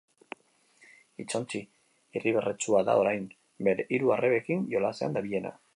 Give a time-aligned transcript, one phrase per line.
[1.23, 1.61] Hitzontzi
[2.19, 3.29] irribarretsua da orain,
[3.69, 5.55] bere hiru arrebekin jolasean dabilena.